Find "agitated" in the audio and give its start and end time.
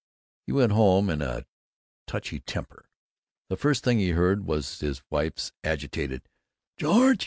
5.63-6.27